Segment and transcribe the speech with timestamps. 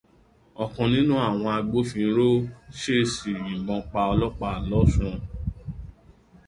[0.63, 2.27] Ọ̀kan nínú àwọn agbófinró
[2.79, 5.15] ṣèèṣì yìnbọ̀n pa ọlọ́pàá l'Ósun.